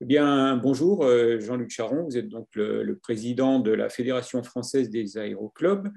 [0.00, 4.90] Eh bien, bonjour, euh, Jean-Luc Charon, vous êtes donc le, président de la Fédération française
[4.90, 5.88] des aéroclubs.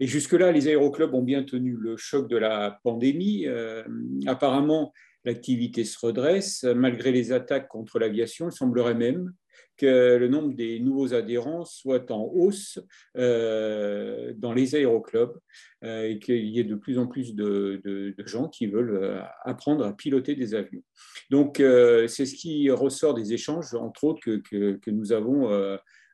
[0.00, 3.46] Et jusque-là, les aéroclubs ont bien tenu le choc de la pandémie.
[3.46, 3.84] Euh,
[4.26, 4.92] apparemment,
[5.24, 6.64] l'activité se redresse.
[6.64, 9.32] Malgré les attaques contre l'aviation, il semblerait même
[9.76, 12.78] que le nombre des nouveaux adhérents soit en hausse
[13.16, 15.36] euh, dans les aéroclubs
[15.82, 19.84] euh, et qu'il y ait de plus en plus de, gens qui veulent euh, apprendre
[19.84, 20.82] à piloter des avions.
[21.30, 25.48] Donc, c'est ce qui ressort des échanges, entre autres, que, nous avons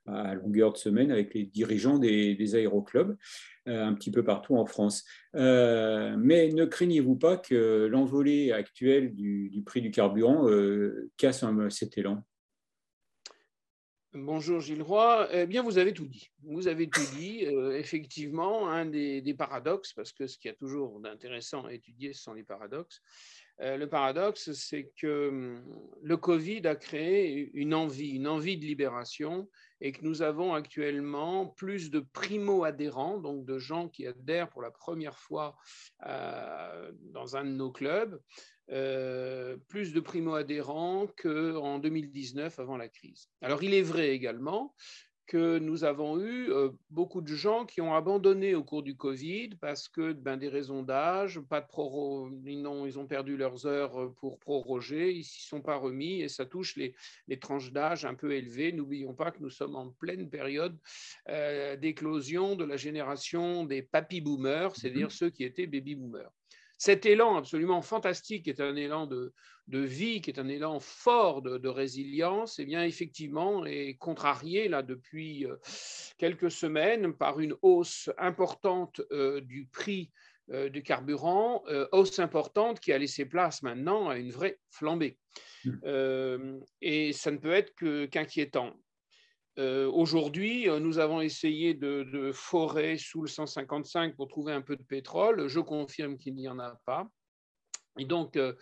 [0.07, 3.17] à longueur de semaine avec les dirigeants des, aéroclubs,
[3.67, 5.05] un petit peu partout en France.
[5.35, 10.47] mais ne craignez-vous pas que l'envolée actuelle du, prix du carburant
[11.17, 12.25] casse cet élan?
[14.13, 15.29] Bonjour Gilles Roy.
[15.31, 16.33] Eh bien, vous avez tout dit.
[16.43, 17.47] Vous avez tout dit.
[17.47, 22.25] Euh, effectivement, un des, paradoxes, parce que ce qui a toujours d'intéressant à étudier, ce
[22.25, 23.01] sont les paradoxes.
[23.61, 25.65] Euh, le paradoxe, c'est que hum,
[26.03, 29.49] le Covid a créé une envie, une envie de libération,
[29.81, 34.73] et que nous avons actuellement plus de primo-adhérents, donc de gens qui adhèrent pour la
[34.73, 35.57] première fois
[36.07, 38.21] euh, dans un de nos clubs,
[38.73, 43.29] euh, plus de primo-adhérents qu'en 2019 avant la crise.
[43.43, 44.75] Alors il est vrai également
[45.31, 49.51] que nous avons eu euh, beaucoup de gens qui ont abandonné au cours du Covid
[49.61, 53.65] parce que ben, des raisons d'âge, pas de pro ils, ont, ils ont perdu leurs
[53.65, 56.97] heures pour proroger, ils s'y sont pas remis et ça touche les,
[57.29, 58.73] les tranches d'âge un peu élevées.
[58.73, 60.77] N'oublions pas que nous sommes en pleine période
[61.29, 65.17] euh, d'éclosion de la génération des papy boomers, c'est-à-dire mm-hmm.
[65.17, 66.33] ceux qui étaient baby boomers.
[66.81, 69.35] Cet élan absolument fantastique, qui est un élan de,
[69.69, 75.45] vie, qui est un élan fort de, résilience, eh bien, effectivement, est contrarié là, depuis
[75.45, 75.57] euh,
[76.17, 80.11] quelques semaines par une hausse importante euh, du prix
[80.53, 81.63] euh, du carburant,
[81.93, 85.19] hausse importante qui a laissé place maintenant à une vraie flambée.
[85.67, 86.61] Mmh.
[86.81, 87.75] et ça ne peut être
[88.07, 88.75] qu'inquiétant.
[89.59, 94.77] Euh, aujourd'hui, euh, nous avons essayé de, forer sous le 155 pour trouver un peu
[94.77, 95.49] de pétrole.
[95.49, 97.09] Je confirme qu'il n'y en a pas.
[97.99, 98.55] Et donc, euh,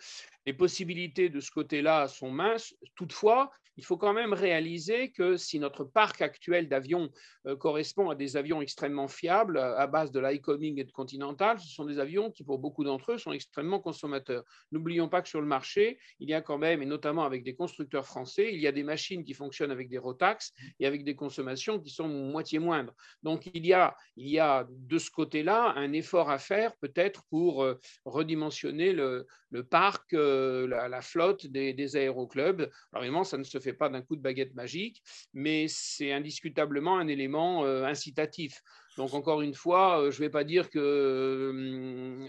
[0.45, 2.73] les possibilités de ce côté-là sont minces.
[2.95, 7.09] Toutefois, il faut quand même réaliser que si notre parc actuel d'avions
[7.47, 11.69] euh, correspond à des avions extrêmement fiables à base de l'Icoming et de Continental, ce
[11.69, 14.43] sont des avions qui, pour beaucoup d'entre eux, sont extrêmement consommateurs.
[14.73, 17.55] N'oublions pas que sur le marché, il y a quand même, et notamment avec des
[17.55, 20.51] constructeurs français, il y a des machines qui fonctionnent avec des Rotax
[20.81, 22.93] et avec des consommations qui sont moitié moindres.
[23.23, 27.23] Donc, il y a, il y a de ce côté-là un effort à faire peut-être
[27.29, 29.25] pour euh, redimensionner le,
[29.69, 32.69] parc, euh, la, flotte des, des aéroclubs.
[32.91, 35.01] Alors, évidemment, ça ne se fait pas d'un coup de baguette magique,
[35.33, 38.61] mais c'est indiscutablement un élément euh, incitatif.
[38.97, 42.27] Donc encore une fois, euh, je ne vais pas dire que euh,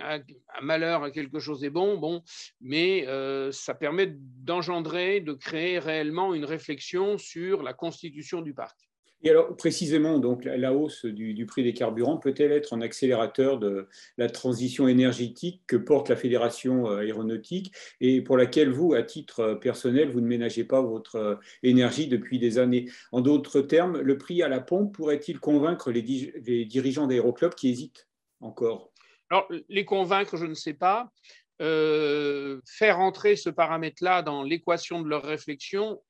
[0.63, 2.23] malheur à quelque chose est bon, bon,
[2.61, 3.07] mais
[3.53, 8.90] ça permet d'engendrer, de créer réellement une réflexion sur la constitution du parc.
[9.23, 13.87] Et alors, précisément, donc, la hausse du, prix des carburants peut-elle être un accélérateur de
[14.17, 19.55] la transition énergétique que porte la Fédération euh, aéronautique et pour laquelle vous, à titre
[19.55, 22.91] personnel, vous ne ménagez pas votre euh, énergie depuis des années?
[23.13, 28.09] En d'autres termes, le prix à la pompe pourrait-il convaincre les, dirigeants d'aéroclubs qui hésitent
[28.41, 28.91] encore?
[29.29, 31.13] Alors, les convaincre, je ne sais pas.
[31.61, 36.01] Euh, faire entrer ce paramètre-là dans l'équation de leur réflexion,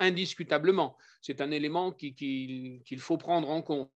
[0.00, 0.96] indiscutablement.
[1.20, 3.90] C'est un élément qu'il faut prendre en compte.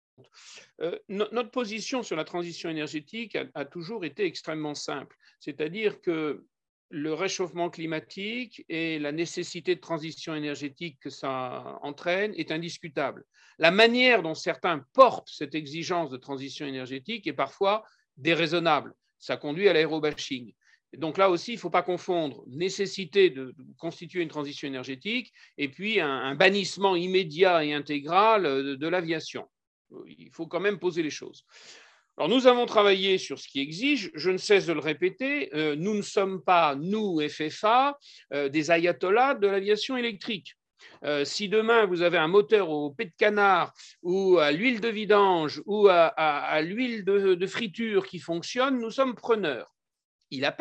[0.81, 6.45] Euh, notre position sur la transition énergétique a, toujours été extrêmement simple, c'est-à-dire que
[6.91, 13.25] le réchauffement climatique et la nécessité de transition énergétique que ça entraîne est indiscutable.
[13.59, 17.85] La manière dont certains portent cette exigence de transition énergétique est parfois
[18.17, 18.95] déraisonnable.
[19.19, 20.53] Ça conduit à l'aérobashing.
[20.97, 25.69] Donc là aussi, il ne faut pas confondre nécessité de constituer une transition énergétique et
[25.69, 28.43] puis un, bannissement immédiat et intégral
[28.77, 29.49] de, l'aviation.
[30.07, 31.45] Il faut quand même poser les choses.
[32.17, 35.75] Alors nous avons travaillé sur ce qui exige, je ne cesse de le répéter, euh,
[35.75, 37.99] nous ne sommes pas, nous, FFA,
[38.33, 40.55] euh, des ayatollahs de l'aviation électrique.
[41.05, 44.89] Euh, si demain vous avez un moteur au pet de canard ou à l'huile de
[44.89, 49.74] vidange ou à, l'huile de, friture qui fonctionne, nous sommes preneurs
[50.37, 50.53] il a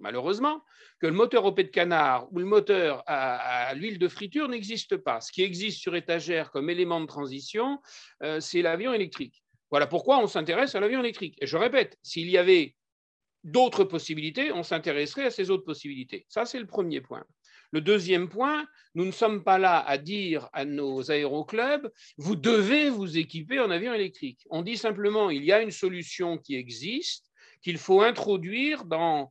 [0.00, 0.62] malheureusement,
[0.98, 4.96] que le moteur au pet de canard ou le moteur à, l'huile de friture n'existe
[4.96, 5.20] pas.
[5.20, 7.80] Ce qui existe sur étagère comme élément de transition,
[8.22, 9.42] euh, c'est l'avion électrique.
[9.70, 11.36] Voilà pourquoi on s'intéresse à l'avion électrique.
[11.40, 12.74] Et je répète, s'il y avait
[13.44, 16.26] d'autres possibilités, on s'intéresserait à ces autres possibilités.
[16.28, 17.24] Ça, c'est le premier point.
[17.72, 21.88] Le deuxième point, nous ne sommes pas là à dire à nos aéroclubs,
[22.18, 24.44] vous devez vous équiper en avion électrique.
[24.50, 27.29] On dit simplement, il y a une solution qui existe,
[27.62, 29.30] qu'il faut introduire dans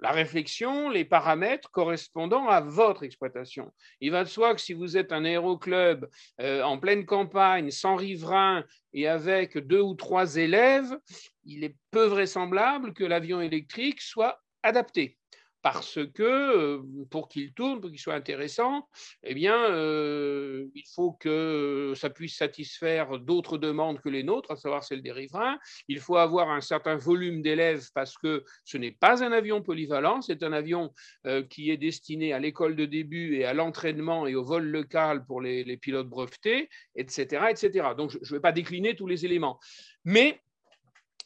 [0.00, 3.72] la réflexion, les paramètres correspondant à votre exploitation.
[4.00, 6.06] Il va de soi que si vous êtes un aéroclub
[6.40, 10.96] euh, en pleine campagne, sans riverains et avec deux ou trois élèves,
[11.44, 15.18] il est peu vraisemblable que l'avion électrique soit adapté
[15.62, 18.88] parce que euh, pour qu'il tourne, pour qu'il soit intéressant,
[19.24, 24.56] eh bien, euh, il faut que ça puisse satisfaire d'autres demandes que les nôtres, à
[24.56, 25.58] savoir celles des riverains.
[25.88, 30.22] Il faut avoir un certain volume d'élèves parce que ce n'est pas un avion polyvalent,
[30.22, 30.92] c'est un avion
[31.26, 35.24] euh, qui est destiné à l'école de début et à l'entraînement et au vol local
[35.26, 37.88] pour les, les pilotes brevetés, etc., etc.
[37.96, 39.58] Donc, je ne vais pas décliner tous les éléments.
[40.04, 40.40] Mais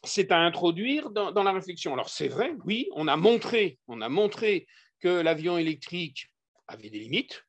[0.04, 1.92] c'est à introduire dans, la réflexion.
[1.92, 4.66] Alors c'est vrai, oui, on a montré, on a montré
[5.00, 6.30] que l'avion électrique
[6.66, 7.44] avait des limites.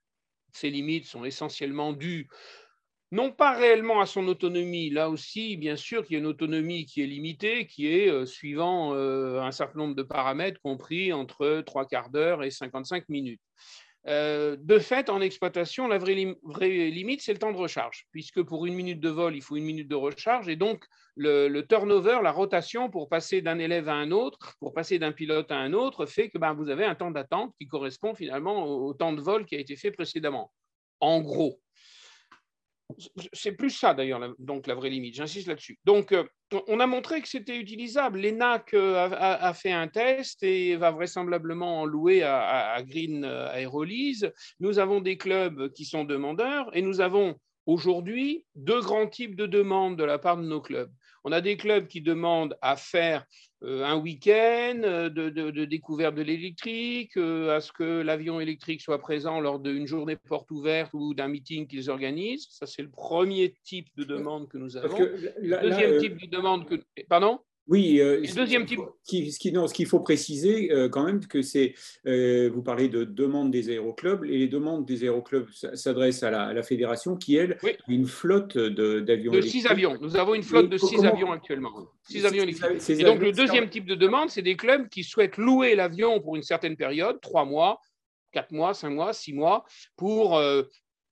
[0.53, 2.27] Ces limites sont essentiellement dues
[3.13, 6.87] non pas réellement à son autonomie, là aussi, bien sûr qu'il y a une autonomie
[6.87, 11.61] qui est limitée, qui est euh, suivant euh, un certain nombre de paramètres compris entre
[11.63, 13.41] trois quarts d'heure et 55 minutes.
[14.07, 18.65] Euh, de fait, en exploitation, la vraie, limite, c'est le temps de recharge, puisque pour
[18.65, 20.85] une minute de vol, il faut une minute de recharge, et donc
[21.15, 25.51] le, turnover, la rotation pour passer d'un élève à un autre, pour passer d'un pilote
[25.51, 28.93] à un autre, fait que ben, vous avez un temps d'attente qui correspond finalement au
[28.93, 30.51] temps de vol qui a été fait précédemment.
[30.99, 31.61] En gros,
[33.33, 35.79] c'est plus ça d'ailleurs, donc la vraie limite, j'insiste là-dessus.
[35.85, 36.23] Donc, euh,
[36.67, 38.19] on a montré que c'était utilisable.
[38.19, 44.31] L'ENAC a, fait un test et va vraisemblablement en louer à, Green euh, Aerolease.
[44.59, 47.35] Nous avons des clubs qui sont demandeurs et nous avons
[47.65, 50.91] aujourd'hui deux grands types de demandes de la part de nos clubs.
[51.23, 53.25] On a des clubs qui demandent à faire
[53.63, 58.99] euh, un week-end euh, de, découverte de l'électrique, euh, à ce que l'avion électrique soit
[58.99, 62.47] présent lors d'une journée porte ouverte ou d'un meeting qu'ils organisent.
[62.49, 64.97] Ça, c'est le premier type de demande que nous avons.
[64.99, 66.75] le deuxième type de demande que...
[67.07, 67.39] Pardon?
[67.67, 68.81] Oui, euh, deuxième type.
[69.03, 71.75] Ce qui, non, ce qu'il faut préciser euh, quand même, que c'est,
[72.05, 76.63] euh, vous parlez de demandes des aéroclubs, et les demandes des aéroclubs s'adressent à la,
[76.63, 79.31] fédération qui, elle, a une flotte d'avions.
[79.31, 79.97] De, six avions.
[80.01, 81.71] Nous avons une flotte de six avions actuellement.
[82.03, 82.89] Six avions électriques.
[82.89, 86.35] Et donc, le deuxième type de demande, c'est des clubs qui souhaitent louer l'avion pour
[86.35, 87.79] une certaine période, trois mois,
[88.33, 89.63] quatre mois, cinq mois, six mois,
[89.95, 90.41] pour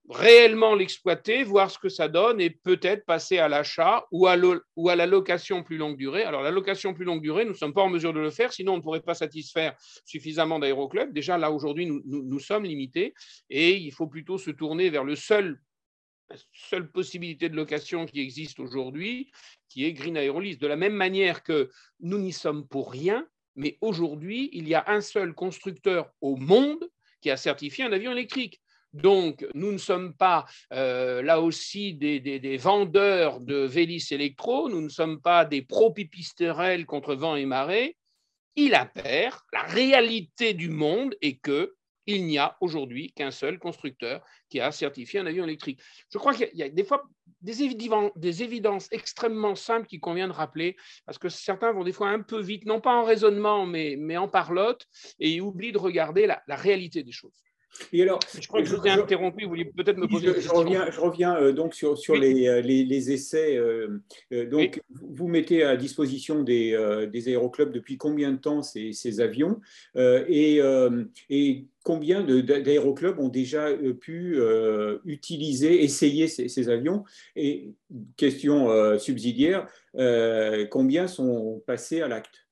[0.10, 5.06] réellement l'exploiter, voir ce que ça donne et peut-être passer à l'achat ou, à la
[5.06, 6.24] location plus longue durée.
[6.24, 8.52] Alors la location plus longue durée, nous ne sommes pas en mesure de le faire,
[8.52, 9.76] sinon on ne pourrait pas satisfaire
[10.06, 11.14] suffisamment d'aéroclubs.
[11.14, 13.14] Déjà là aujourd'hui, nous, nous, sommes limités
[13.50, 15.60] et il faut plutôt se tourner vers le seul
[16.30, 19.32] la seule possibilité de location qui existe aujourd'hui,
[19.68, 20.60] qui est Green Aerolease.
[20.60, 21.70] De la même manière que
[22.00, 26.90] nous n'y sommes pour rien, mais aujourd'hui, il y a un seul constructeur au monde
[27.20, 28.61] qui a certifié un avion électrique.
[28.94, 34.90] Donc, nous ne sommes pas euh, là aussi des, vendeurs de Vélis électro, nous ne
[34.90, 37.98] sommes pas des pro-pipisterelles contre vent et marée.
[38.56, 41.76] Il appert la réalité du monde est que
[42.08, 45.80] il n'y a aujourd'hui qu'un seul constructeur qui a certifié un avion électrique.
[46.12, 47.04] Je crois qu'il y a des fois
[47.42, 47.62] des,
[48.44, 52.42] évidences extrêmement simples qu'il convient de rappeler, parce que certains vont des fois un peu
[52.42, 54.88] vite, non pas en raisonnement, mais, en parlotte,
[55.20, 57.42] et oublient de regarder la réalité des choses.
[57.94, 60.34] Et alors, je crois que je vous ai interrompu, vous vouliez peut-être me poser je,
[60.34, 60.56] question.
[60.56, 63.58] Reviens, je reviens euh, donc sur, sur les, euh, les, les, essais.
[63.58, 64.00] Euh,
[64.50, 66.78] donc, vous mettez à disposition des,
[67.12, 69.60] des, aéroclubs depuis combien de temps ces, ces avions
[69.98, 70.60] et,
[71.30, 74.40] et, combien d'aéroclubs ont déjà pu
[75.06, 77.04] utiliser, essayer ces, ces, avions?
[77.36, 77.74] Et
[78.18, 79.68] question subsidiaire,
[80.70, 82.46] combien sont passés à l'acte?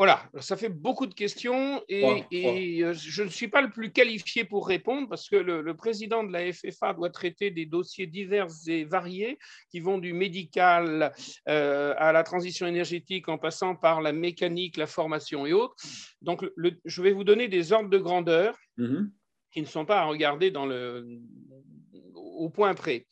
[0.00, 4.46] Voilà, ça fait beaucoup de questions et, euh, je ne suis pas le plus qualifié
[4.46, 8.84] pour répondre parce que le, président de la FFA doit traiter des dossiers divers et
[8.84, 9.38] variés
[9.70, 11.12] qui vont du médical
[11.50, 15.76] euh, à la transition énergétique en passant par la mécanique, la formation et autres.
[16.22, 19.10] Donc, je vais vous donner des ordres de grandeur mm-hmm.
[19.52, 21.06] qui ne sont pas à regarder dans le,
[22.14, 23.06] au point près.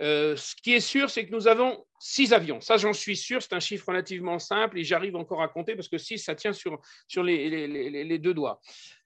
[0.00, 2.60] Euh, ce qui est sûr, c'est que nous avons six avions.
[2.60, 5.88] Ça, j'en suis sûr, c'est un chiffre relativement simple et j'arrive encore à compter parce
[5.88, 8.60] que six, ça tient sur, sur les, les, deux doigts,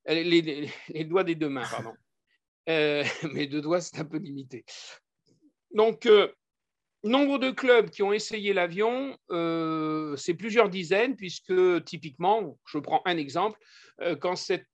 [0.08, 1.92] euh, les, doigts des deux mains, pardon.
[2.68, 4.64] Euh, mes deux doigts, c'est un peu limité.
[5.72, 6.08] Donc,
[7.10, 9.16] nombre de clubs qui ont essayé l'avion,
[10.16, 13.58] c'est plusieurs dizaines, puisque typiquement, je prends un exemple,
[14.20, 14.66] quand cette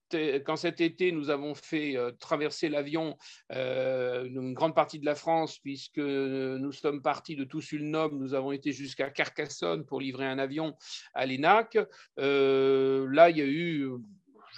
[0.45, 3.17] quand cet été, nous avons fait euh, traverser l'avion
[3.53, 8.53] euh, une grande partie de la France, puisque nous sommes partis de Toussul-Noble, nous avons
[8.53, 10.75] été jusqu'à Carcassonne pour livrer un avion
[11.15, 11.79] à l'ENAC.
[12.19, 13.91] Euh, là, il y a eu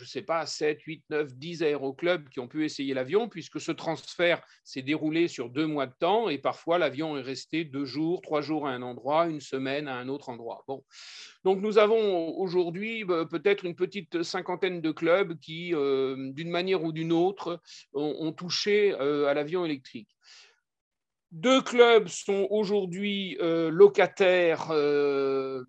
[0.03, 3.61] je ne sais pas, 7, 8, 9, 10 aéroclubs qui ont pu essayer l'avion, puisque
[3.61, 7.85] ce transfert s'est déroulé sur deux mois de temps et parfois l'avion est resté deux
[7.85, 10.65] jours, trois jours à un endroit, une semaine à un autre endroit.
[10.67, 10.85] Bon.
[11.45, 16.83] Donc nous avons aujourd'hui euh, peut-être une petite cinquantaine de clubs qui, euh, d'une manière
[16.83, 17.61] ou d'une autre,
[17.95, 20.09] ont, touché euh, à l'avion électrique.
[21.31, 24.67] Deux clubs sont aujourd'hui locataires,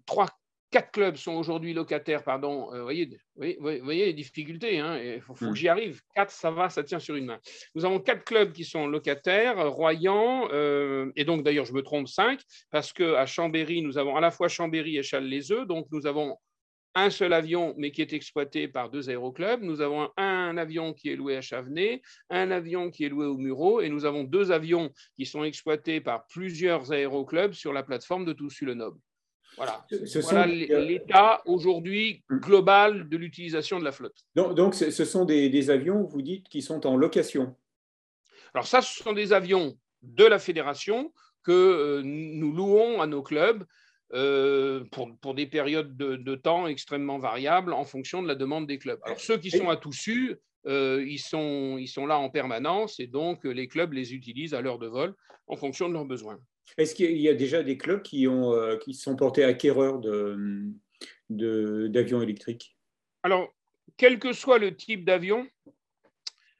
[0.06, 0.28] trois,
[0.74, 2.70] quatre clubs sont aujourd'hui locataires, pardon.
[2.74, 5.56] Vous voyez, voyez, les difficultés, hein, il faut, que hmm.
[5.56, 6.01] j'y arrive.
[6.15, 7.39] Quatre, ça va, ça tient sur une main.
[7.75, 10.50] Nous avons quatre clubs qui sont locataires, Royan,
[11.15, 14.48] et donc d'ailleurs, je me trompe, cinq, parce qu'à Chambéry, nous avons à la fois
[14.48, 16.38] Chambéry et Châles-les-Eaux, donc nous avons
[16.96, 19.62] un seul avion, mais qui est exploité par deux aéroclubs.
[19.62, 23.38] Nous avons un avion qui est loué à Chavenay, un avion qui est loué au
[23.38, 28.25] Muro, et nous avons deux avions qui sont exploités par plusieurs aéroclubs sur la plateforme
[28.25, 29.00] de Toussus-le-Noble.
[29.57, 29.86] Voilà,
[30.22, 34.17] voilà l'état aujourd'hui global de l'utilisation de la flotte.
[34.36, 37.55] Donc, donc ce sont des, des, avions, vous dites, qui sont en location
[38.53, 43.22] Alors ça, ce sont des avions de la fédération que euh, nous louons à nos
[43.22, 43.65] clubs
[44.13, 48.77] euh, pour, pour, des périodes de, temps extrêmement variables en fonction de la demande des
[48.77, 49.00] clubs.
[49.03, 50.36] Alors ceux qui sont à Toussus,
[50.67, 54.62] euh, ils, sont, ils sont là en permanence et donc les clubs les utilisent à
[54.62, 55.15] l'heure de vol
[55.48, 56.39] en fonction de leurs besoins.
[56.77, 60.00] Est-ce qu'il y a déjà des clubs qui, euh, sont portés acquéreurs
[61.29, 62.77] d'avions électriques?
[63.24, 63.53] Alors,
[63.98, 65.48] quel que soit le type d'avion,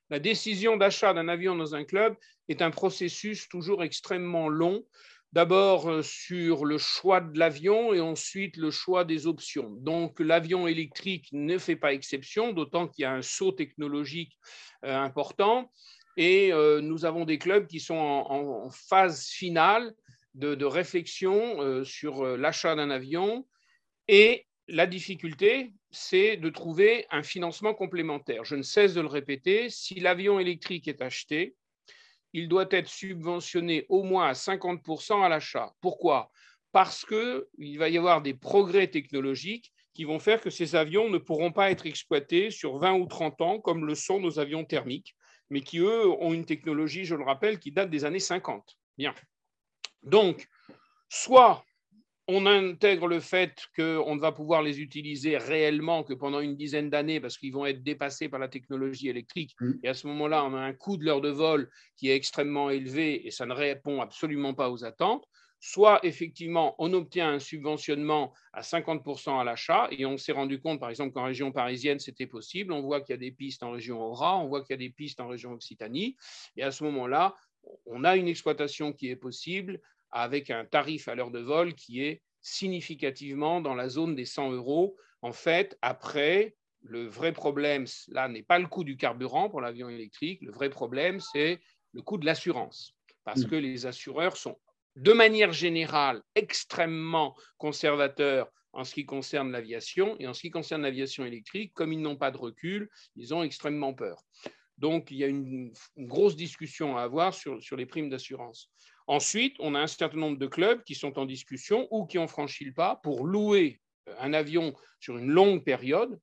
[0.10, 2.16] la décision d'achat d'un avion dans un club
[2.48, 4.86] est un processus toujours extrêmement long
[5.34, 9.72] D'abord euh, sur le choix de l'avion et ensuite le choix des options.
[9.80, 14.38] Donc l'avion électrique ne fait pas exception, d'autant qu'il y a un saut technologique
[14.86, 15.72] euh, important.
[16.18, 19.94] Et euh, nous avons des clubs qui sont en, phase finale
[20.36, 23.46] de, réflexion sur l'achat d'un avion.
[24.08, 28.46] Et la difficulté, c'est de trouver un financement complémentaire.
[28.46, 31.56] Je ne cesse de le répéter, si l'avion électrique est acheté,
[32.34, 35.74] il doit être subventionné au moins à 50% à l'achat.
[35.82, 36.32] Pourquoi?
[36.72, 41.20] Parce qu'il va y avoir des progrès technologiques qui vont faire que ces avions ne
[41.20, 45.16] pourront pas être exploités sur 20 ou 30 ans comme le sont nos avions thermiques,
[45.54, 48.76] mais qui, eux, ont une technologie, je le rappelle, qui date des années 50.
[48.98, 49.14] Bien.
[50.02, 50.48] Donc,
[51.10, 51.64] soit
[52.28, 56.90] on intègre le fait qu'on ne va pouvoir les utiliser réellement que pendant une dizaine
[56.90, 59.54] d'années parce qu'ils vont être dépassés par la technologie électrique.
[59.60, 59.74] Mm.
[59.84, 62.72] Et à ce moment-là, on a un coût de l'heure de vol qui est extrêmement
[62.72, 65.24] élevé et ça ne répond absolument pas aux attentes.
[65.66, 70.78] Soit effectivement, on obtient un subventionnement à 50% à l'achat et on s'est rendu compte,
[70.78, 72.74] par exemple, qu'en région parisienne, c'était possible.
[72.74, 74.86] On voit qu'il y a des pistes en région Aura, on voit qu'il y a
[74.86, 76.18] des pistes en région Occitanie.
[76.58, 77.38] Et à ce moment-là,
[77.86, 79.80] on a une exploitation qui est possible
[80.12, 84.52] avec un tarif à l'heure de vol qui est significativement dans la zone des 100
[84.52, 84.98] euros.
[85.22, 89.88] En fait, après, le vrai problème, là, n'est pas le coût du carburant pour l'avion
[89.88, 90.42] électrique.
[90.42, 91.62] Le vrai problème, c'est
[91.94, 92.98] le coût de l'assurance.
[93.24, 93.50] Parce mm.
[93.50, 94.58] que les assureurs sont,
[94.96, 100.16] de manière générale, extrêmement conservateurs en ce qui concerne l'aviation.
[100.20, 103.44] Et en ce qui concerne l'aviation électrique, comme ils n'ont pas de recul, ils ont
[103.44, 104.22] extrêmement peur.
[104.78, 108.72] Donc, il y a une, grosse discussion à avoir sur, sur les primes d'assurance.
[109.08, 112.28] Ensuite, on a un certain nombre de clubs qui sont en discussion ou qui ont
[112.28, 113.80] franchi le pas pour louer
[114.20, 116.20] un avion sur une longue période,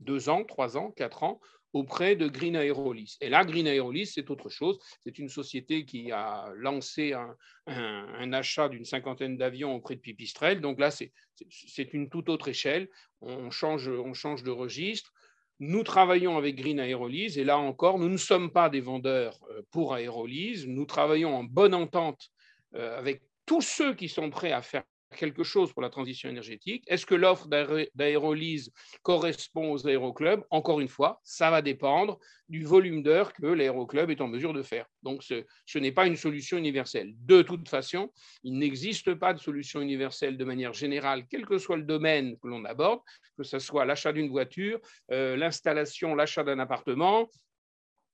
[0.00, 1.40] deux ans, trois ans, quatre ans,
[1.72, 3.16] auprès de Green Aerolis.
[3.20, 4.78] Et là, Green Aerolis, c'est autre chose.
[5.04, 10.60] C'est une société qui a lancé un, achat d'une cinquantaine d'avions auprès de Pipistrel.
[10.60, 12.88] Donc là, c'est une toute autre échelle.
[13.20, 15.12] On change, on change de registre.
[15.60, 19.62] Nous travaillons avec Green Aerolease et là encore, nous ne sommes pas des vendeurs euh,
[19.72, 20.68] pour Aerolease.
[20.68, 22.30] Nous travaillons en bonne entente
[22.76, 24.84] euh, avec tous ceux qui sont prêts à faire
[25.16, 27.48] quelque chose pour la transition énergétique Est-ce que l'offre
[27.94, 28.72] d'aérolyse
[29.02, 30.44] correspond aux aéroclubs?
[30.50, 34.62] Encore une fois, ça va dépendre du volume d'heures que l'aéroclub est en mesure de
[34.62, 34.86] faire.
[35.02, 37.14] Donc, ce, n'est pas une solution universelle.
[37.18, 38.12] De toute façon,
[38.42, 42.48] il n'existe pas de solution universelle de manière générale, quel que soit le domaine que
[42.48, 43.00] l'on aborde,
[43.36, 47.28] que ce soit l'achat d'une voiture, euh, l'installation, l'achat d'un appartement,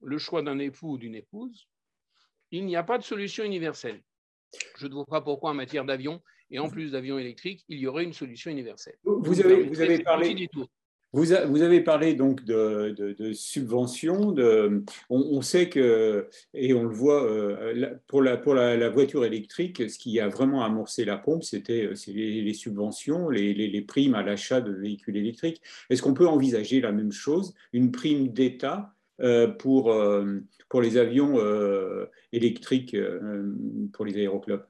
[0.02, 1.68] le choix d'un époux ou d'une épouse.
[2.50, 4.02] Il n'y a pas de solution universelle.
[4.76, 7.86] Je ne vois pas pourquoi en matière d'avion, et en plus d'avions électriques, il y
[7.86, 8.96] aurait une solution universelle.
[9.04, 10.48] Vous avez, vous avez parlé.
[11.12, 14.32] Vous, vous, avez parlé donc de, de, subventions.
[14.32, 19.88] De, on, sait que, et on le voit, euh, pour, la, pour la, voiture électrique,
[19.88, 24.24] ce qui a vraiment amorcé la pompe, c'était les, les, subventions, les, les, primes à
[24.24, 25.62] l'achat de véhicules électriques.
[25.88, 30.40] Est-ce qu'on peut envisager la même chose, une prime d'État euh, pour, euh,
[30.74, 31.38] pour les avions
[32.32, 32.96] électriques
[33.92, 34.66] pour les aéroclubs.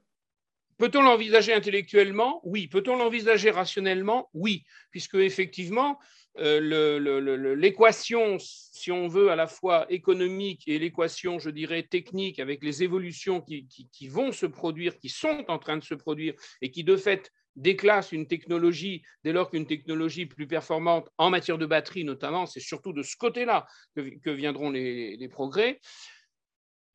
[0.76, 2.42] Peut-on l'envisager intellectuellement?
[2.44, 2.66] Oui.
[2.68, 4.28] Peut-on l'envisager rationnellement?
[4.34, 5.99] Oui, puisque effectivement,
[6.38, 12.64] euh, l'équation, si on veut, à la fois économique et l'équation, je dirais, technique, avec
[12.64, 16.82] les évolutions qui, vont se produire, qui sont en train de se produire et qui,
[16.82, 22.04] de fait, déclassent une technologie dès lors qu'une technologie plus performante en matière de batterie,
[22.04, 25.80] notamment, c'est surtout de ce côté-là que, viendront les, progrès.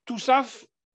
[0.06, 0.46] Tout ça,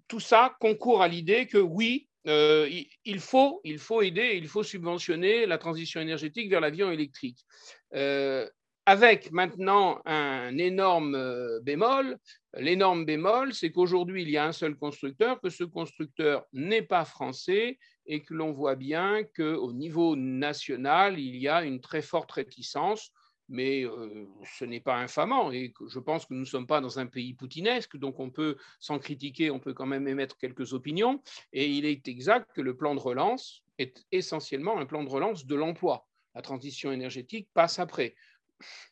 [0.07, 2.69] tout ça concourt à l'idée que oui, euh,
[3.05, 7.39] il, faut, il faut aider, il faut subventionner la transition énergétique vers l'avion électrique.
[7.95, 8.49] Euh,
[8.87, 12.19] avec maintenant un énorme euh, bémol.
[12.55, 17.05] L'énorme bémol, c'est qu'aujourd'hui, il y a un seul constructeur, que ce constructeur n'est pas
[17.05, 22.31] français et que l'on voit bien qu'au niveau national, il y a une très forte
[22.33, 23.11] réticence
[23.49, 24.27] mais euh,
[24.59, 25.53] ce n'est pas infamant.
[25.53, 28.57] Et je pense que nous ne sommes pas dans un pays poutinesque, donc on peut,
[28.81, 31.23] sans critiquer, on peut quand même émettre quelques opinions.
[31.53, 35.47] Et il est exact que le plan de relance est essentiellement un plan de relance
[35.47, 36.07] de l'emploi.
[36.35, 38.15] La transition énergétique passe après.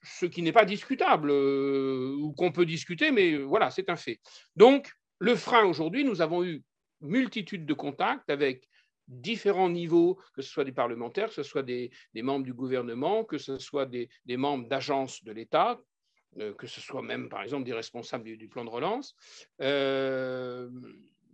[0.02, 4.20] Ce qui n'est pas discutable, euh, ou qu'on peut discuter, mais voilà, c'est un fait.
[4.56, 6.62] Donc, le frein aujourd'hui, nous avons eu
[7.00, 8.68] multitude de contacts avec
[9.08, 13.38] différents niveaux, que ce soit des parlementaires, que ce soit des, membres du gouvernement, que
[13.38, 15.80] ce soit des, membres d'agences de l'État,
[16.38, 19.14] euh, que ce soit même, par exemple, des responsables du, plan de relance.
[19.60, 20.70] Euh,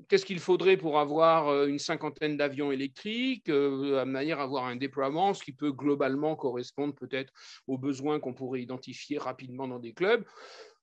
[0.09, 4.76] qu'est-ce qu'il faudrait pour avoir euh, une cinquantaine d'avions électriques, de manière à avoir un
[4.76, 7.33] déploiement, ce qui peut globalement correspondre peut-être
[7.67, 10.25] aux besoins qu'on pourrait identifier rapidement dans des clubs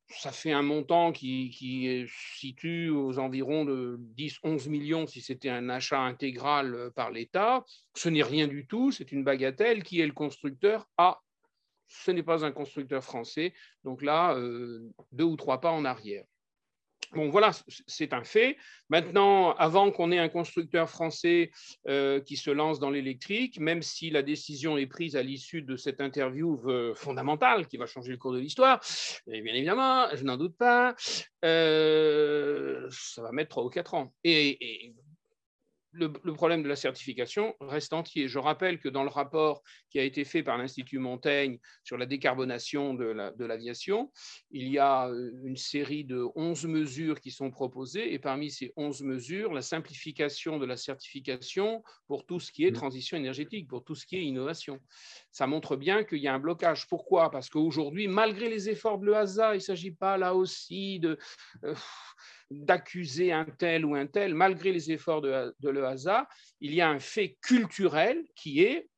[0.09, 5.69] ça fait un montant qui, qui situe aux environs de 10-11 millions si c'était un
[5.69, 7.65] achat intégral euh, par l'État.
[7.95, 9.83] Ce n'est rien du tout, c'est une bagatelle.
[9.83, 10.87] Qui est le constructeur?
[10.97, 11.19] Ah,
[11.87, 13.53] ce n'est pas un constructeur français.
[13.83, 16.25] Donc là, euh, deux ou trois pas en arrière.
[17.15, 17.51] Bon, voilà,
[17.87, 18.57] c'est un fait.
[18.89, 21.49] Maintenant, avant qu'on ait un constructeur français
[21.87, 25.77] euh, qui se lance dans l'électrique, même si la décision est prise à l'issue de
[25.77, 28.81] cette interview euh, fondamentale qui va changer le cours de l'histoire,
[29.31, 30.93] et bien évidemment, je n'en doute pas,
[31.45, 34.13] euh, ça va mettre trois ou quatre ans.
[35.95, 38.27] Le, problème de la certification reste entier.
[38.27, 42.05] Je rappelle que dans le rapport qui a été fait par l'Institut Montaigne sur la
[42.05, 44.11] décarbonation de l'aviation,
[44.51, 48.73] il y a euh, une série de 11 mesures qui sont proposées et parmi ces
[48.75, 52.75] 11 mesures, la simplification de la certification pour tout ce qui est mmh.
[52.75, 54.79] transition énergétique, pour tout ce qui est innovation.
[55.31, 56.87] Ça montre bien qu'il y a un blocage.
[56.87, 57.31] Pourquoi?
[57.31, 61.17] Parce qu'aujourd'hui, malgré les efforts de l'EASA, il ne s'agit pas là aussi de...
[61.63, 61.75] Euh,
[62.51, 66.27] d'accuser un tel ou un tel, malgré les efforts de, de l'EASA,
[66.61, 68.89] il y a un fait culturel qui est,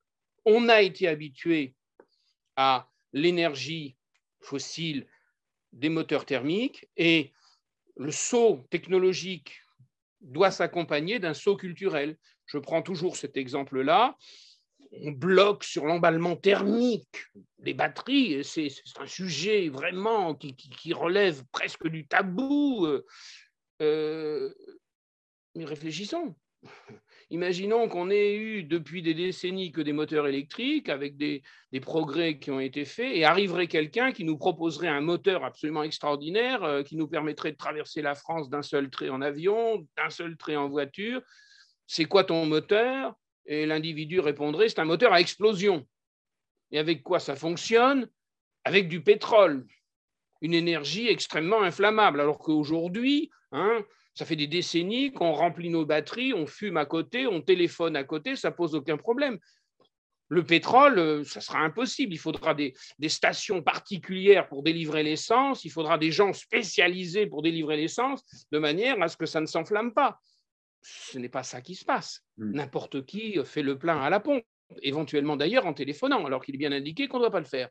[0.45, 1.75] on a été habitué
[2.55, 3.95] à l'énergie
[4.41, 5.07] fossile
[5.73, 7.31] des moteurs thermiques et
[7.95, 9.61] le saut technologique
[10.21, 12.17] doit s'accompagner d'un saut culturel.
[12.45, 14.17] Je prends toujours cet exemple-là.
[14.91, 17.25] On bloque sur l'emballement thermique
[17.59, 18.43] des batteries.
[18.43, 18.69] C'est
[18.99, 22.87] un sujet vraiment qui, relève presque du tabou.
[23.81, 24.53] Euh,
[25.55, 26.35] mais réfléchissons.
[27.29, 31.43] Imaginons qu'on ait eu depuis des décennies que des moteurs électriques avec des,
[31.81, 36.63] progrès qui ont été faits et arriverait quelqu'un qui nous proposerait un moteur absolument extraordinaire
[36.63, 40.37] euh, qui nous permettrait de traverser la France d'un seul trait en avion, d'un seul
[40.37, 41.21] trait en voiture.
[41.85, 43.13] C'est quoi ton moteur?
[43.47, 45.87] Et l'individu répondrait, c'est un moteur à explosion.
[46.71, 48.09] Et avec quoi ça fonctionne?
[48.65, 49.65] Avec du pétrole
[50.41, 52.21] une énergie extrêmement inflammable.
[52.21, 53.83] Alors qu'aujourd'hui, hein,
[54.13, 58.03] ça fait des décennies qu'on remplit nos batteries, on fume à côté, on téléphone à
[58.03, 59.39] côté, ça pose aucun problème.
[60.29, 62.13] Le pétrole, euh, ça sera impossible.
[62.13, 62.73] Il faudra des,
[63.07, 69.01] stations particulières pour délivrer l'essence, il faudra des gens spécialisés pour délivrer l'essence, de manière
[69.01, 70.19] à ce que ça ne s'enflamme pas.
[70.81, 72.23] Ce n'est pas ça qui se passe.
[72.37, 72.51] Hmm.
[72.51, 74.43] N'importe qui fait le plein à la pompe,
[74.81, 77.69] éventuellement d'ailleurs en téléphonant, alors qu'il est bien indiqué qu'on ne doit pas le faire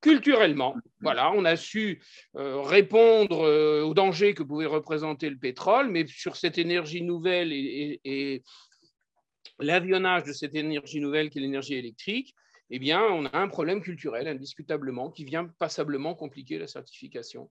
[0.00, 0.76] culturellement.
[1.00, 2.02] Voilà, on a su
[2.36, 7.52] euh, répondre euh, aux dangers que pouvait représenter le pétrole, mais sur cette énergie nouvelle
[7.52, 8.42] et,
[9.60, 12.34] l'avionnage de cette énergie nouvelle qui est l'énergie électrique,
[12.70, 17.50] eh bien, on a un problème culturel indiscutablement qui vient passablement compliquer la certification.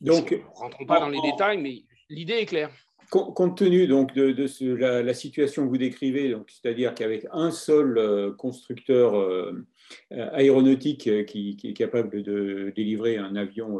[0.00, 2.70] Donc, ne rentrons pas dans les détails, mais l'idée est claire.
[3.10, 4.34] Compte tenu donc de,
[4.74, 9.66] la, situation que vous décrivez, c'est-à-dire qu'avec un seul euh, constructeur euh,
[10.10, 13.78] aéronautique euh, qui, est capable de délivrer un avion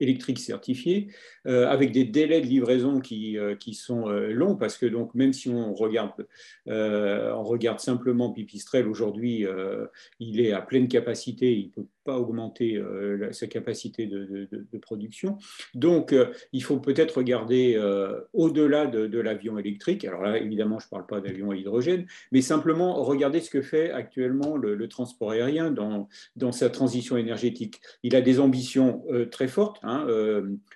[0.00, 1.08] électrique certifié,
[1.44, 5.74] avec des délais de livraison qui, qui sont longs, parce que donc même si on
[5.74, 6.28] regarde,
[6.66, 9.44] on regarde simplement Pipistrel aujourd'hui,
[10.20, 14.48] il est à pleine capacité, il peut pas augmenter euh, sa capacité de,
[14.80, 15.36] production.
[15.74, 20.06] Donc, euh, il faut peut-être regarder euh, au-delà de, l'avion électrique.
[20.06, 23.60] Alors là, évidemment, je ne parle pas d'avion à hydrogène, mais simplement regarder ce que
[23.60, 27.82] fait actuellement le, transport aérien dans, dans, sa transition énergétique.
[28.02, 30.06] Il a des ambitions très fortes, hein,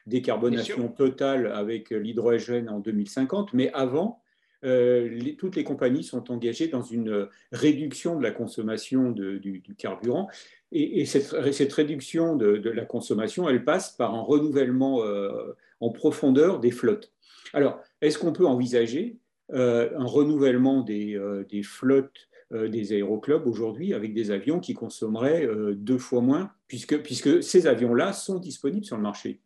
[0.07, 4.23] décarbonation totale avec l'hydrogène en 2050, mais avant,
[4.65, 10.29] euh, toutes les compagnies sont engagées dans une réduction de la consommation du, carburant.
[10.73, 16.71] Et, cette, réduction de, la consommation, elle passe par un renouvellement euh, en profondeur des
[16.71, 17.13] flottes.
[17.53, 19.19] Alors, est-ce qu'on peut envisager
[19.53, 21.21] euh, un renouvellement des,
[21.63, 27.67] flottes des aéroclubs aujourd'hui avec des avions qui consommeraient deux fois moins, puisque, puisque ces
[27.67, 29.41] avions-là sont disponibles sur le marché?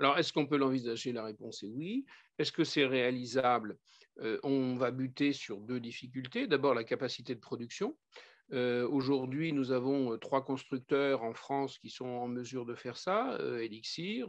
[0.00, 1.12] Alors, est-ce qu'on peut l'envisager?
[1.12, 2.04] La réponse est oui.
[2.38, 3.78] Est-ce que c'est réalisable?
[4.20, 6.46] Euh, On va buter sur deux difficultés.
[6.46, 7.96] D'abord, la capacité de production.
[8.52, 12.96] Euh, aujourd'hui, nous avons euh, trois constructeurs en France qui sont en mesure de faire
[12.96, 14.28] ça Elixir,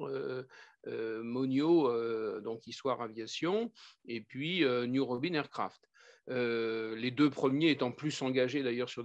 [0.87, 3.71] Monio, donc Histoire Aviation,
[4.07, 5.81] et puis New Robin Aircraft.
[6.27, 9.03] les deux premiers étant plus engagés d'ailleurs sur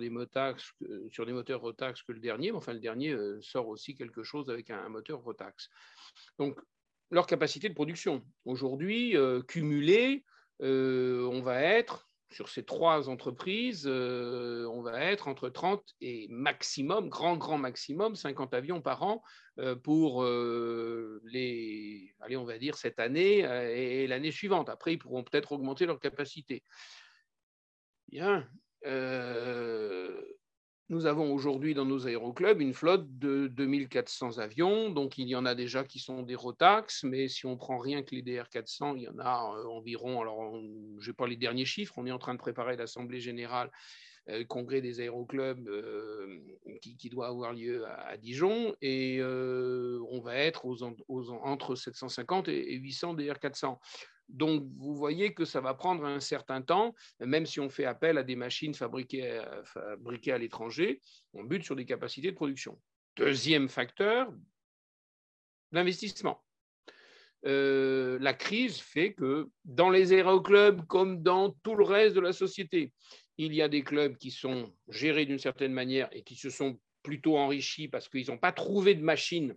[1.11, 4.51] sur des moteurs Rotax que le dernier, mais enfin le dernier sort aussi quelque chose
[4.51, 5.71] avec un moteur Rotax.
[6.39, 6.59] Donc,
[7.11, 8.25] leur capacité de production.
[8.45, 10.25] Aujourd'hui, euh, cumulée,
[10.63, 16.29] euh, on va être, sur ces trois entreprises, euh, on va être entre 30 et
[16.31, 19.23] maximum, grand, grand maximum, 50 avions par an
[19.83, 24.71] pour les, allez, on va dire cette année et, l'année suivante.
[24.71, 26.63] Après, ils pourront peut-être augmenter leur capacité.
[28.09, 28.49] Bien.
[30.91, 35.47] Nous avons aujourd'hui dans nos aéroclubs une flotte de 2400 avions, donc il y en
[35.47, 39.03] a déjà qui sont des Rotax, mais si on prend rien que les DR400, il
[39.03, 40.53] y en a euh, environ, alors
[40.99, 43.71] je n'ai pas les derniers chiffres, on est en train de préparer l'Assemblée générale
[44.29, 46.39] euh, congrès des aéroclubs euh,
[46.83, 50.67] qui, doit avoir lieu à, Dijon, et on va être
[51.43, 53.79] entre 750 et 800 DR400.
[54.29, 58.17] Donc, vous voyez que ça va prendre un certain temps, même si on fait appel
[58.17, 59.43] à des machines fabriquées,
[60.29, 61.01] à l'étranger,
[61.33, 62.81] on bute sur des capacités de production.
[63.17, 64.33] Deuxième facteur,
[65.73, 66.43] l'investissement.
[67.47, 72.33] Euh, la crise fait que dans les aéroclubs, comme dans tout le reste de la
[72.33, 72.93] société,
[73.41, 76.79] il y a des clubs qui sont gérés d'une certaine manière et qui se sont
[77.03, 79.57] plutôt enrichis parce qu'ils n'ont pas trouvé de machines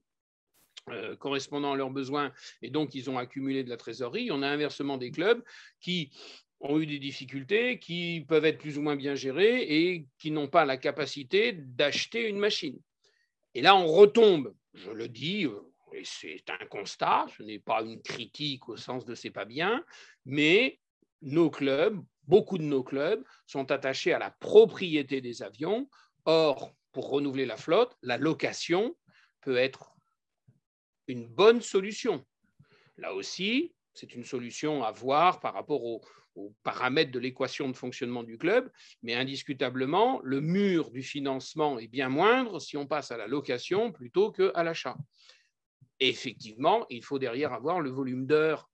[0.90, 4.32] euh, correspondant à leurs besoins, et donc ils ont accumulé de la trésorerie.
[4.32, 5.42] On a inversement des clubs
[5.80, 6.12] qui
[6.60, 10.48] ont eu des difficultés, qui peuvent être plus ou moins bien gérés et qui n'ont
[10.48, 12.80] pas la capacité d'acheter une machine.
[13.54, 15.60] Et là, on retombe, je le dis, euh,
[15.94, 19.84] et c'est un constat, ce n'est pas une critique au sens de c'est pas bien,
[20.26, 20.80] mais
[21.22, 25.90] nos clubs, beaucoup de nos clubs, sont attachés à la propriété des avions.
[26.26, 28.96] Or, pour renouveler la flotte, la location
[29.42, 29.94] peut être
[31.08, 32.26] une bonne solution.
[32.98, 36.02] Là aussi, c'est une solution à voir par rapport aux,
[36.64, 38.72] paramètres de l'équation de fonctionnement du club,
[39.04, 43.92] mais indiscutablement, le mur du financement est bien moindre si on passe à la location
[43.92, 44.98] plutôt qu'à l'achat.
[46.00, 48.68] Effectivement, il faut derrière avoir le volume d'heures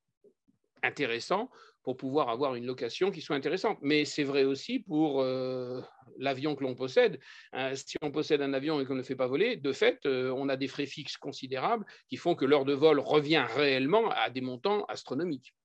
[0.83, 1.49] intéressant
[1.89, 3.79] pour pouvoir avoir une location qui soit intéressante.
[3.81, 5.81] Mais c'est vrai aussi pour euh,
[6.19, 7.19] l'avion que l'on possède.
[7.55, 10.05] Euh, si on possède un avion et qu'on ne le fait pas voler, de fait,
[10.05, 14.11] euh, on a des frais fixes considérables qui font que l'heure de vol revient réellement
[14.11, 15.55] à des montants astronomiques.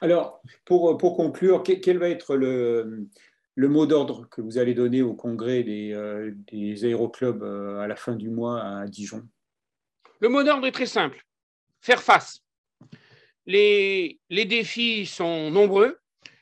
[0.00, 3.08] Alors, pour, pour conclure, quel va être le,
[3.56, 8.14] le mot d'ordre que vous allez donner au congrès des, des aéroclubs à la fin
[8.14, 9.26] du mois à Dijon?
[10.20, 11.26] Le mot d'ordre est très simple.
[11.80, 12.44] Faire face
[13.48, 15.98] les, défis sont nombreux.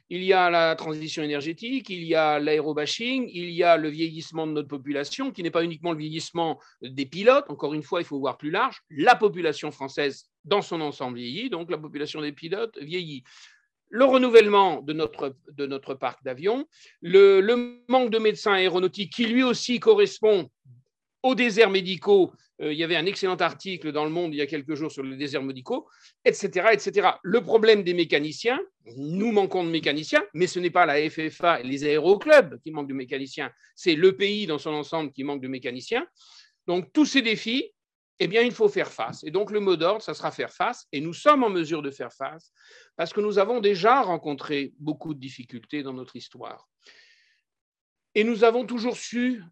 [0.08, 4.46] Il y a la transition énergétique, il y a l'aérobashing, il y a le vieillissement
[4.46, 7.46] de notre population, qui n'est pas uniquement le vieillissement des pilotes.
[7.48, 8.82] Encore une fois, il faut voir plus large.
[8.90, 13.24] La population française dans son ensemble vieillit, donc la population des pilotes vieillit
[13.88, 16.66] le renouvellement de notre, de notre parc d'avions,
[17.02, 20.50] le, le, manque de médecins aéronautiques qui lui aussi correspond
[21.26, 22.32] aux déserts médicaux.
[22.62, 24.92] Euh, il y avait un excellent article dans Le Monde il y a quelques jours
[24.92, 25.88] sur les déserts médicaux,
[26.24, 27.08] etc., etc.
[27.22, 28.60] Le problème des mécaniciens,
[28.96, 32.88] nous manquons de mécaniciens, mais ce n'est pas la FFA et les aéroclubs qui manquent
[32.88, 36.06] de mécaniciens, c'est le pays dans son ensemble qui manque de mécaniciens.
[36.68, 37.72] Donc tous ces défis,
[38.20, 39.24] eh bien, il faut faire face.
[39.24, 41.90] Et donc le mot d'ordre, ça sera faire face, et nous sommes en mesure de
[41.90, 42.52] faire face
[42.94, 46.68] parce que nous avons déjà rencontré beaucoup de difficultés dans notre histoire.
[48.14, 49.42] Et nous avons toujours su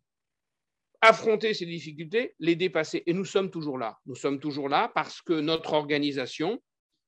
[1.04, 3.02] affronter ces difficultés, les dépasser.
[3.06, 3.98] Et nous sommes toujours là.
[4.06, 6.60] Nous sommes toujours là parce que notre organisation,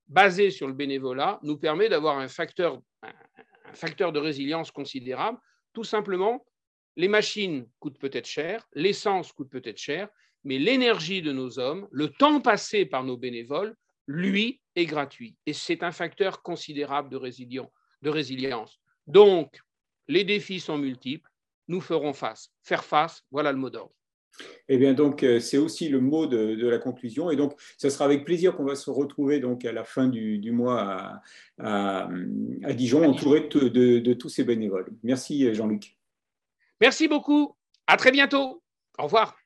[0.08, 5.38] basée sur le bénévolat, nous permet d'avoir un facteur, un facteur de résilience considérable,
[5.72, 6.44] tout simplement
[6.96, 10.08] les machines coûtent peut-être cher, l'essence coûte peut-être cher,
[10.44, 15.36] mais l'énergie de nos hommes, le temps passé par nos bénévoles, lui, est gratuit.
[15.46, 17.16] Et c'est un facteur considérable de,
[18.08, 18.80] résilience.
[19.06, 19.58] Donc,
[20.08, 21.28] les défis sont multiples,
[21.68, 22.52] nous ferons face.
[22.62, 23.92] Faire face, voilà le mot d'ordre.
[24.68, 27.30] Eh bien, donc, euh, c'est aussi le mot de, la conclusion.
[27.30, 30.52] Et donc, ce sera avec plaisir qu'on va se retrouver donc à la fin du,
[30.52, 31.22] mois
[31.58, 32.08] à,
[32.74, 34.90] Dijon, entouré de tous ces bénévoles.
[35.02, 35.96] Merci, Jean-Luc.
[36.80, 37.56] Merci beaucoup.
[37.86, 38.62] À très bientôt.
[38.98, 39.36] Au revoir.